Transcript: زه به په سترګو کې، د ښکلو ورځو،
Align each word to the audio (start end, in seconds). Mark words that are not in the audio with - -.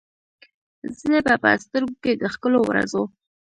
زه 0.99 1.17
به 1.25 1.33
په 1.43 1.49
سترګو 1.63 1.95
کې، 2.03 2.11
د 2.21 2.23
ښکلو 2.33 2.59
ورځو، 2.65 3.03